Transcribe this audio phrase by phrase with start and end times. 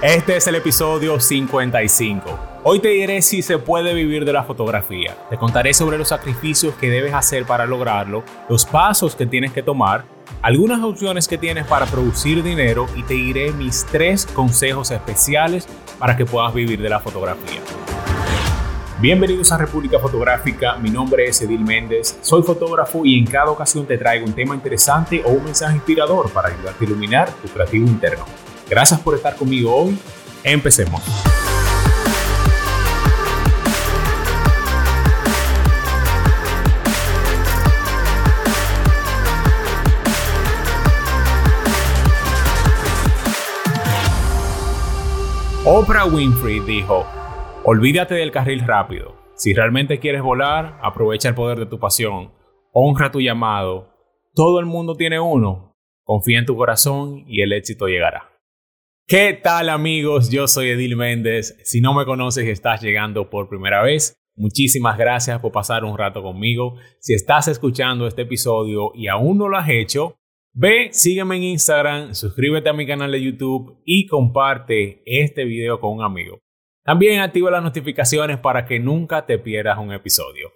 [0.00, 2.38] Este es el episodio 55.
[2.62, 5.16] Hoy te diré si se puede vivir de la fotografía.
[5.28, 9.64] Te contaré sobre los sacrificios que debes hacer para lograrlo, los pasos que tienes que
[9.64, 10.04] tomar,
[10.40, 15.66] algunas opciones que tienes para producir dinero y te diré mis tres consejos especiales
[15.98, 17.58] para que puedas vivir de la fotografía.
[19.00, 23.84] Bienvenidos a República Fotográfica, mi nombre es Edil Méndez, soy fotógrafo y en cada ocasión
[23.84, 27.88] te traigo un tema interesante o un mensaje inspirador para ayudarte a iluminar tu creativo
[27.88, 28.47] interno.
[28.68, 29.98] Gracias por estar conmigo hoy,
[30.44, 31.02] empecemos.
[45.64, 47.06] Oprah Winfrey dijo,
[47.64, 49.16] Olvídate del carril rápido.
[49.34, 52.32] Si realmente quieres volar, aprovecha el poder de tu pasión.
[52.72, 53.94] Honra tu llamado.
[54.34, 55.76] Todo el mundo tiene uno.
[56.04, 58.37] Confía en tu corazón y el éxito llegará.
[59.10, 60.28] ¿Qué tal amigos?
[60.28, 61.56] Yo soy Edil Méndez.
[61.64, 65.96] Si no me conoces y estás llegando por primera vez, muchísimas gracias por pasar un
[65.96, 66.74] rato conmigo.
[67.00, 70.18] Si estás escuchando este episodio y aún no lo has hecho,
[70.52, 75.94] ve, sígueme en Instagram, suscríbete a mi canal de YouTube y comparte este video con
[75.94, 76.40] un amigo.
[76.84, 80.52] También activa las notificaciones para que nunca te pierdas un episodio.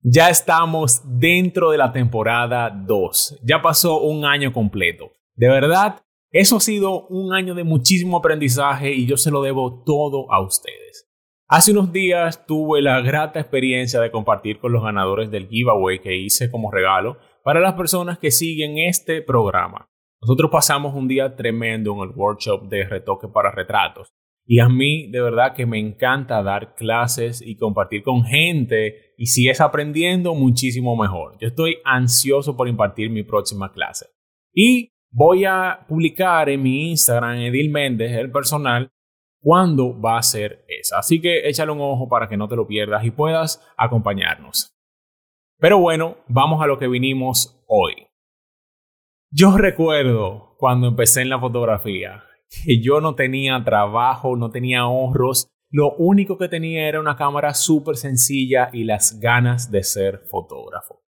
[0.00, 3.40] Ya estamos dentro de la temporada 2.
[3.44, 5.12] Ya pasó un año completo.
[5.34, 9.82] De verdad, eso ha sido un año de muchísimo aprendizaje y yo se lo debo
[9.84, 11.08] todo a ustedes.
[11.48, 16.16] Hace unos días tuve la grata experiencia de compartir con los ganadores del giveaway que
[16.16, 19.88] hice como regalo para las personas que siguen este programa.
[20.20, 24.12] Nosotros pasamos un día tremendo en el workshop de retoque para retratos
[24.44, 29.26] y a mí de verdad que me encanta dar clases y compartir con gente y
[29.26, 31.36] si es aprendiendo muchísimo mejor.
[31.40, 34.06] Yo estoy ansioso por impartir mi próxima clase.
[34.52, 38.90] Y voy a publicar en mi Instagram, Edil Méndez, el personal,
[39.40, 40.98] cuándo va a ser esa.
[40.98, 44.72] Así que échale un ojo para que no te lo pierdas y puedas acompañarnos.
[45.58, 48.06] Pero bueno, vamos a lo que vinimos hoy.
[49.30, 52.24] Yo recuerdo cuando empecé en la fotografía
[52.64, 57.52] que yo no tenía trabajo, no tenía ahorros, lo único que tenía era una cámara
[57.54, 61.02] súper sencilla y las ganas de ser fotógrafo.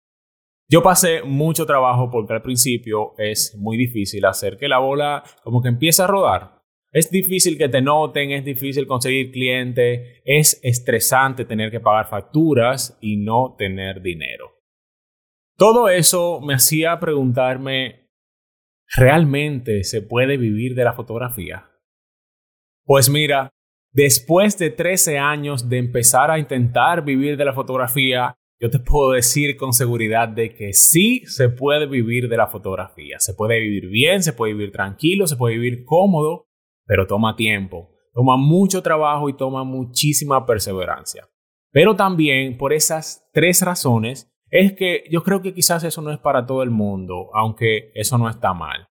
[0.68, 5.62] Yo pasé mucho trabajo porque al principio es muy difícil hacer que la bola como
[5.62, 6.62] que empiece a rodar.
[6.92, 12.98] Es difícil que te noten, es difícil conseguir clientes, es estresante tener que pagar facturas
[13.02, 14.54] y no tener dinero.
[15.58, 18.06] Todo eso me hacía preguntarme
[18.94, 21.72] ¿Realmente se puede vivir de la fotografía?
[22.86, 23.50] Pues mira,
[23.92, 29.12] después de 13 años de empezar a intentar vivir de la fotografía, yo te puedo
[29.12, 33.20] decir con seguridad de que sí se puede vivir de la fotografía.
[33.20, 36.48] Se puede vivir bien, se puede vivir tranquilo, se puede vivir cómodo,
[36.86, 41.28] pero toma tiempo, toma mucho trabajo y toma muchísima perseverancia.
[41.72, 46.20] Pero también por esas tres razones es que yo creo que quizás eso no es
[46.20, 48.88] para todo el mundo, aunque eso no está mal.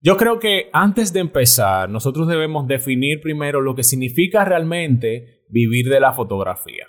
[0.00, 5.90] Yo creo que antes de empezar, nosotros debemos definir primero lo que significa realmente vivir
[5.90, 6.86] de la fotografía.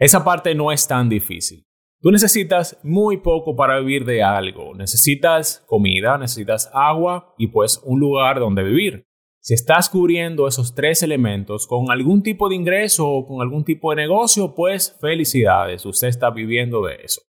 [0.00, 1.66] Esa parte no es tan difícil.
[2.00, 4.74] Tú necesitas muy poco para vivir de algo.
[4.74, 9.04] Necesitas comida, necesitas agua y pues un lugar donde vivir.
[9.40, 13.90] Si estás cubriendo esos tres elementos con algún tipo de ingreso o con algún tipo
[13.90, 17.20] de negocio, pues felicidades, usted está viviendo de eso.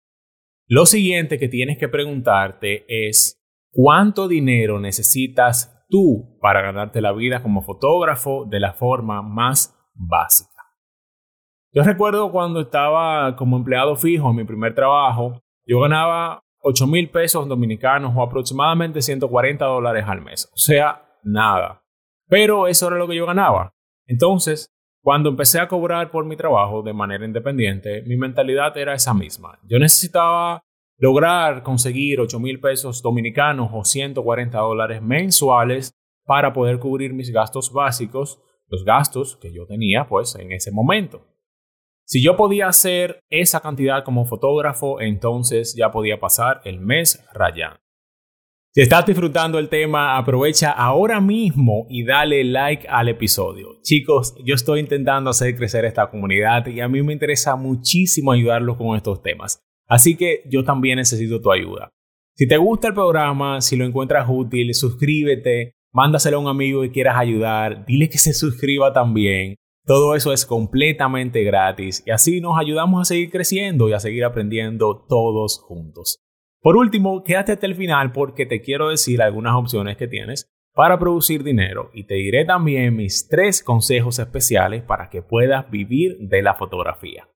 [0.68, 3.42] Lo siguiente que tienes que preguntarte es,
[3.72, 10.49] ¿cuánto dinero necesitas tú para ganarte la vida como fotógrafo de la forma más básica?
[11.72, 17.08] Yo recuerdo cuando estaba como empleado fijo en mi primer trabajo, yo ganaba 8 mil
[17.10, 20.50] pesos dominicanos o aproximadamente 140 dólares al mes.
[20.52, 21.84] O sea, nada.
[22.28, 23.72] Pero eso era lo que yo ganaba.
[24.06, 24.68] Entonces,
[25.00, 29.60] cuando empecé a cobrar por mi trabajo de manera independiente, mi mentalidad era esa misma.
[29.62, 30.64] Yo necesitaba
[30.98, 35.94] lograr conseguir 8 mil pesos dominicanos o 140 dólares mensuales
[36.26, 41.30] para poder cubrir mis gastos básicos, los gastos que yo tenía pues en ese momento.
[42.12, 47.78] Si yo podía hacer esa cantidad como fotógrafo, entonces ya podía pasar el mes rayando.
[48.74, 53.78] Si estás disfrutando el tema, aprovecha ahora mismo y dale like al episodio.
[53.84, 58.76] Chicos, yo estoy intentando hacer crecer esta comunidad y a mí me interesa muchísimo ayudarlos
[58.76, 59.60] con estos temas.
[59.86, 61.90] Así que yo también necesito tu ayuda.
[62.34, 66.90] Si te gusta el programa, si lo encuentras útil, suscríbete, mándaselo a un amigo que
[66.90, 69.54] quieras ayudar, dile que se suscriba también.
[69.86, 74.24] Todo eso es completamente gratis y así nos ayudamos a seguir creciendo y a seguir
[74.24, 76.18] aprendiendo todos juntos.
[76.60, 80.98] Por último, quédate hasta el final porque te quiero decir algunas opciones que tienes para
[80.98, 86.42] producir dinero y te diré también mis tres consejos especiales para que puedas vivir de
[86.42, 87.28] la fotografía.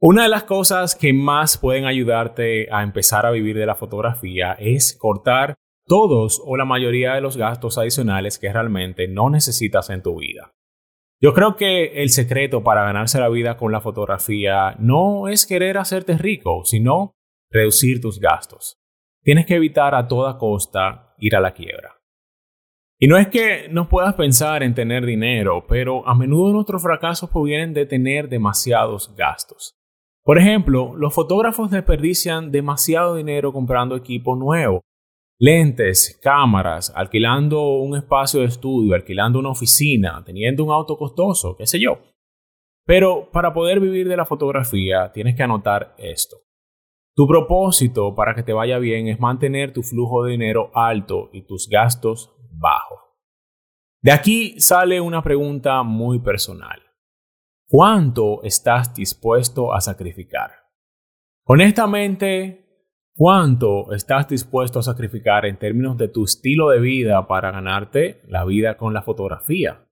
[0.00, 4.54] Una de las cosas que más pueden ayudarte a empezar a vivir de la fotografía
[4.54, 5.54] es cortar
[5.86, 10.52] todos o la mayoría de los gastos adicionales que realmente no necesitas en tu vida.
[11.22, 15.78] Yo creo que el secreto para ganarse la vida con la fotografía no es querer
[15.78, 17.14] hacerte rico, sino
[17.48, 18.80] reducir tus gastos.
[19.22, 22.00] Tienes que evitar a toda costa ir a la quiebra.
[22.98, 27.30] Y no es que no puedas pensar en tener dinero, pero a menudo nuestros fracasos
[27.30, 29.76] provienen de tener demasiados gastos.
[30.24, 34.80] Por ejemplo, los fotógrafos desperdician demasiado dinero comprando equipo nuevo,
[35.42, 41.66] lentes, cámaras, alquilando un espacio de estudio, alquilando una oficina, teniendo un auto costoso, qué
[41.66, 41.98] sé yo.
[42.86, 46.36] Pero para poder vivir de la fotografía tienes que anotar esto.
[47.16, 51.42] Tu propósito para que te vaya bien es mantener tu flujo de dinero alto y
[51.42, 53.00] tus gastos bajos.
[54.00, 56.80] De aquí sale una pregunta muy personal.
[57.68, 60.52] ¿Cuánto estás dispuesto a sacrificar?
[61.44, 62.61] Honestamente,
[63.24, 68.44] ¿Cuánto estás dispuesto a sacrificar en términos de tu estilo de vida para ganarte la
[68.44, 69.86] vida con la fotografía?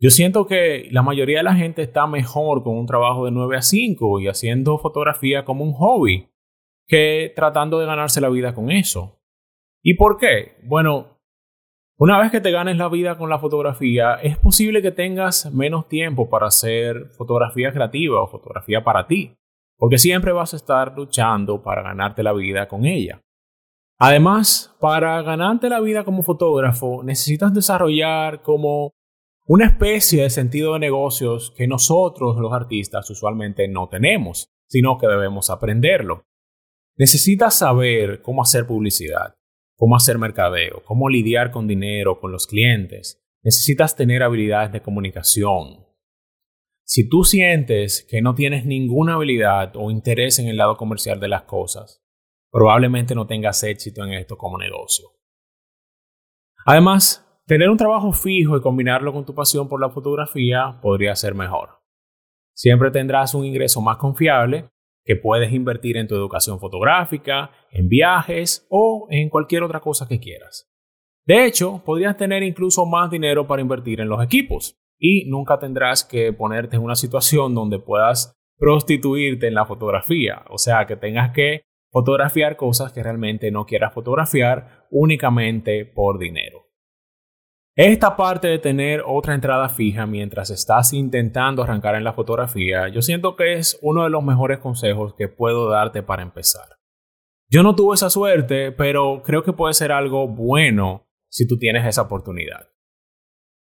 [0.00, 3.58] Yo siento que la mayoría de la gente está mejor con un trabajo de 9
[3.58, 6.30] a 5 y haciendo fotografía como un hobby
[6.88, 9.20] que tratando de ganarse la vida con eso.
[9.82, 10.56] ¿Y por qué?
[10.62, 11.18] Bueno,
[11.98, 15.88] una vez que te ganes la vida con la fotografía, es posible que tengas menos
[15.88, 19.36] tiempo para hacer fotografía creativa o fotografía para ti
[19.76, 23.20] porque siempre vas a estar luchando para ganarte la vida con ella.
[23.98, 28.92] Además, para ganarte la vida como fotógrafo, necesitas desarrollar como
[29.46, 35.06] una especie de sentido de negocios que nosotros los artistas usualmente no tenemos, sino que
[35.06, 36.24] debemos aprenderlo.
[36.98, 39.34] Necesitas saber cómo hacer publicidad,
[39.76, 43.22] cómo hacer mercadeo, cómo lidiar con dinero, con los clientes.
[43.42, 45.85] Necesitas tener habilidades de comunicación,
[46.88, 51.26] si tú sientes que no tienes ninguna habilidad o interés en el lado comercial de
[51.26, 52.00] las cosas,
[52.52, 55.08] probablemente no tengas éxito en esto como negocio.
[56.64, 61.34] Además, tener un trabajo fijo y combinarlo con tu pasión por la fotografía podría ser
[61.34, 61.70] mejor.
[62.54, 64.70] Siempre tendrás un ingreso más confiable
[65.04, 70.20] que puedes invertir en tu educación fotográfica, en viajes o en cualquier otra cosa que
[70.20, 70.70] quieras.
[71.24, 76.04] De hecho, podrías tener incluso más dinero para invertir en los equipos y nunca tendrás
[76.04, 81.32] que ponerte en una situación donde puedas prostituirte en la fotografía, o sea, que tengas
[81.32, 86.66] que fotografiar cosas que realmente no quieras fotografiar únicamente por dinero.
[87.74, 93.02] Esta parte de tener otra entrada fija mientras estás intentando arrancar en la fotografía, yo
[93.02, 96.78] siento que es uno de los mejores consejos que puedo darte para empezar.
[97.50, 101.84] Yo no tuve esa suerte, pero creo que puede ser algo bueno si tú tienes
[101.86, 102.70] esa oportunidad.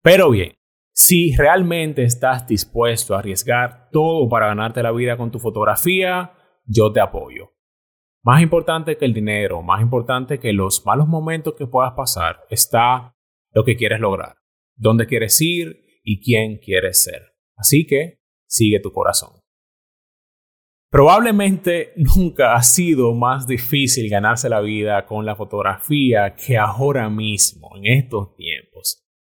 [0.03, 0.55] Pero bien,
[0.93, 6.33] si realmente estás dispuesto a arriesgar todo para ganarte la vida con tu fotografía,
[6.65, 7.53] yo te apoyo.
[8.23, 13.17] Más importante que el dinero, más importante que los malos momentos que puedas pasar, está
[13.53, 14.37] lo que quieres lograr,
[14.77, 17.35] dónde quieres ir y quién quieres ser.
[17.57, 19.41] Así que sigue tu corazón.
[20.91, 27.71] Probablemente nunca ha sido más difícil ganarse la vida con la fotografía que ahora mismo,
[27.77, 28.70] en estos tiempos.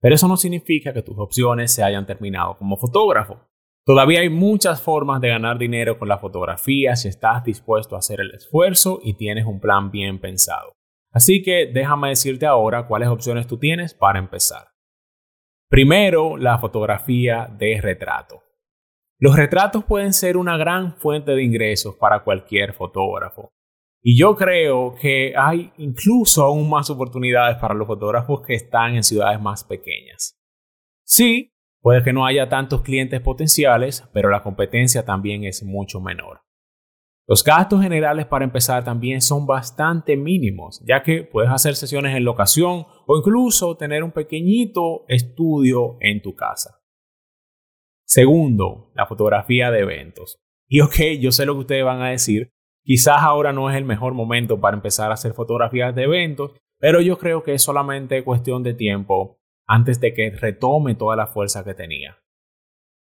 [0.02, 3.48] Pero eso no significa que tus opciones se hayan terminado como fotógrafo.
[3.86, 8.20] Todavía hay muchas formas de ganar dinero con la fotografía si estás dispuesto a hacer
[8.20, 10.72] el esfuerzo y tienes un plan bien pensado.
[11.12, 14.68] Así que déjame decirte ahora cuáles opciones tú tienes para empezar.
[15.68, 18.42] Primero, la fotografía de retrato.
[19.20, 23.52] Los retratos pueden ser una gran fuente de ingresos para cualquier fotógrafo.
[24.04, 29.04] Y yo creo que hay incluso aún más oportunidades para los fotógrafos que están en
[29.04, 30.36] ciudades más pequeñas.
[31.04, 36.40] Sí, puede que no haya tantos clientes potenciales, pero la competencia también es mucho menor.
[37.28, 42.24] Los gastos generales para empezar también son bastante mínimos, ya que puedes hacer sesiones en
[42.24, 46.80] locación o incluso tener un pequeñito estudio en tu casa.
[48.04, 50.42] Segundo, la fotografía de eventos.
[50.68, 52.52] Y ok, yo sé lo que ustedes van a decir,
[52.84, 57.00] Quizás ahora no es el mejor momento para empezar a hacer fotografías de eventos, pero
[57.00, 61.62] yo creo que es solamente cuestión de tiempo antes de que retome toda la fuerza
[61.62, 62.18] que tenía.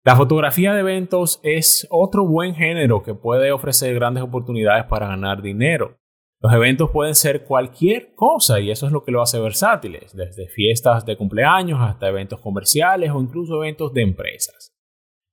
[0.05, 5.41] La fotografía de eventos es otro buen género que puede ofrecer grandes oportunidades para ganar
[5.41, 5.97] dinero.
[6.41, 10.47] Los eventos pueden ser cualquier cosa y eso es lo que lo hace versátiles, desde
[10.47, 14.73] fiestas de cumpleaños hasta eventos comerciales o incluso eventos de empresas.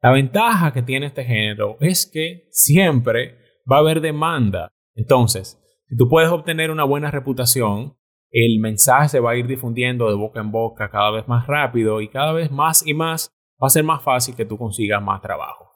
[0.02, 4.72] La ventaja que tiene este género es que siempre va a haber demanda.
[4.94, 7.96] Entonces, si tú puedes obtener una buena reputación,
[8.30, 12.00] el mensaje se va a ir difundiendo de boca en boca cada vez más rápido
[12.00, 13.30] y cada vez más y más
[13.62, 15.72] va a ser más fácil que tú consigas más trabajo.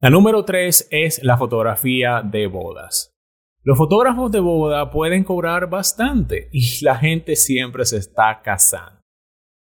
[0.00, 3.14] La número 3 es la fotografía de bodas.
[3.62, 9.00] Los fotógrafos de boda pueden cobrar bastante y la gente siempre se está casando.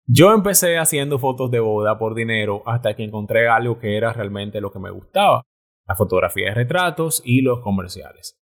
[0.06, 4.60] Yo empecé haciendo fotos de boda por dinero hasta que encontré algo que era realmente
[4.60, 5.42] lo que me gustaba,
[5.86, 8.38] la fotografía de retratos y los comerciales.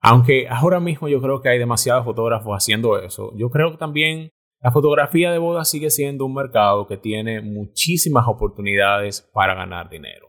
[0.00, 4.30] Aunque ahora mismo yo creo que hay demasiados fotógrafos haciendo eso, yo creo que también
[4.60, 10.28] la fotografía de boda sigue siendo un mercado que tiene muchísimas oportunidades para ganar dinero.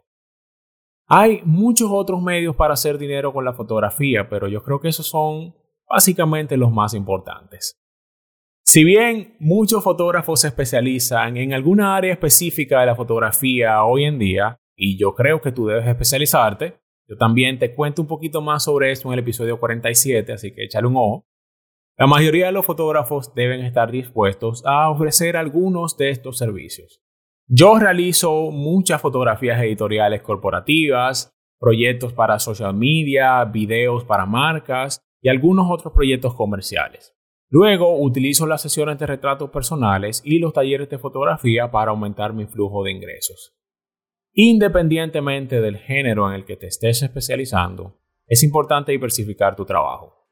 [1.07, 5.07] Hay muchos otros medios para hacer dinero con la fotografía, pero yo creo que esos
[5.07, 5.55] son
[5.89, 7.79] básicamente los más importantes.
[8.63, 14.19] Si bien muchos fotógrafos se especializan en alguna área específica de la fotografía hoy en
[14.19, 18.63] día, y yo creo que tú debes especializarte, yo también te cuento un poquito más
[18.63, 21.25] sobre esto en el episodio 47, así que échale un ojo.
[21.97, 27.01] La mayoría de los fotógrafos deben estar dispuestos a ofrecer algunos de estos servicios.
[27.45, 35.67] Yo realizo muchas fotografías editoriales corporativas, proyectos para social media, videos para marcas y algunos
[35.69, 37.17] otros proyectos comerciales.
[37.49, 42.45] Luego utilizo las sesiones de retratos personales y los talleres de fotografía para aumentar mi
[42.45, 43.58] flujo de ingresos.
[44.33, 50.27] Independientemente del género en el que te estés especializando, es importante diversificar tu trabajo.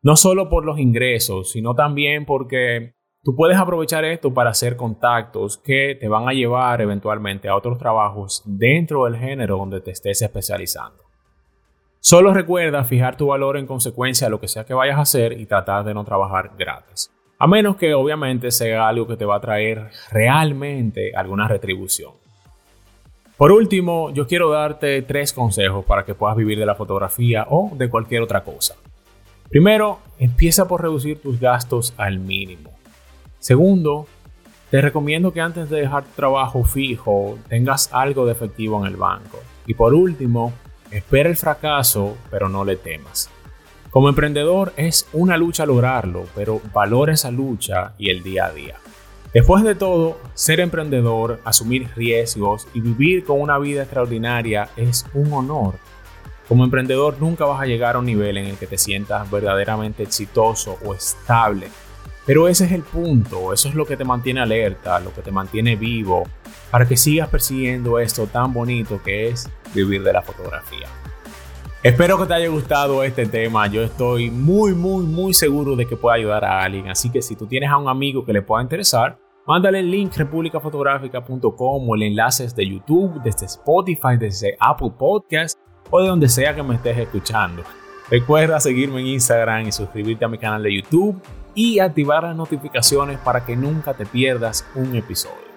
[0.00, 5.58] No solo por los ingresos, sino también porque tú puedes aprovechar esto para hacer contactos
[5.58, 10.22] que te van a llevar eventualmente a otros trabajos dentro del género donde te estés
[10.22, 11.04] especializando.
[12.00, 15.32] Solo recuerda fijar tu valor en consecuencia de lo que sea que vayas a hacer
[15.32, 17.12] y tratar de no trabajar gratis.
[17.38, 22.12] A menos que obviamente sea algo que te va a traer realmente alguna retribución.
[23.38, 27.70] Por último, yo quiero darte tres consejos para que puedas vivir de la fotografía o
[27.74, 28.74] de cualquier otra cosa.
[29.48, 32.72] Primero, empieza por reducir tus gastos al mínimo.
[33.38, 34.06] Segundo,
[34.70, 38.96] te recomiendo que antes de dejar tu trabajo fijo tengas algo de efectivo en el
[38.96, 39.38] banco.
[39.66, 40.52] Y por último,
[40.90, 43.28] Espera el fracaso, pero no le temas.
[43.90, 48.76] Como emprendedor es una lucha lograrlo, pero valora esa lucha y el día a día.
[49.34, 55.30] Después de todo, ser emprendedor, asumir riesgos y vivir con una vida extraordinaria es un
[55.34, 55.74] honor.
[56.48, 60.02] Como emprendedor nunca vas a llegar a un nivel en el que te sientas verdaderamente
[60.02, 61.68] exitoso o estable.
[62.24, 65.30] Pero ese es el punto, eso es lo que te mantiene alerta, lo que te
[65.30, 66.24] mantiene vivo,
[66.70, 70.88] para que sigas persiguiendo esto tan bonito que es vivir de la fotografía.
[71.80, 73.68] Espero que te haya gustado este tema.
[73.68, 76.88] Yo estoy muy, muy, muy seguro de que pueda ayudar a alguien.
[76.88, 79.16] Así que si tú tienes a un amigo que le pueda interesar,
[79.46, 85.56] mándale el link republicafotográfica.com o el enlace de YouTube, desde Spotify, desde Apple Podcast
[85.88, 87.62] o de donde sea que me estés escuchando.
[88.10, 91.22] Recuerda seguirme en Instagram y suscribirte a mi canal de YouTube
[91.54, 95.47] y activar las notificaciones para que nunca te pierdas un episodio.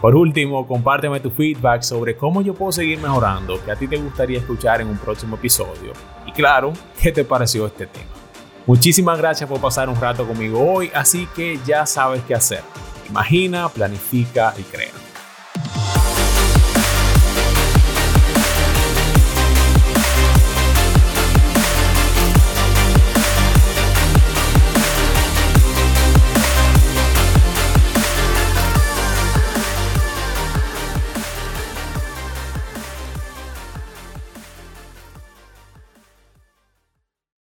[0.00, 3.96] Por último, compárteme tu feedback sobre cómo yo puedo seguir mejorando, que a ti te
[3.96, 5.92] gustaría escuchar en un próximo episodio.
[6.24, 8.06] Y claro, ¿qué te pareció este tema?
[8.66, 12.62] Muchísimas gracias por pasar un rato conmigo hoy, así que ya sabes qué hacer.
[13.08, 14.97] Imagina, planifica y crea.